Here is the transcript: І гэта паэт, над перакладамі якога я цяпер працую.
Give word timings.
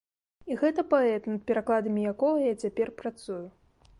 І 0.53 0.55
гэта 0.61 0.83
паэт, 0.93 1.27
над 1.33 1.43
перакладамі 1.51 2.07
якога 2.13 2.39
я 2.45 2.55
цяпер 2.65 2.87
працую. 3.03 3.41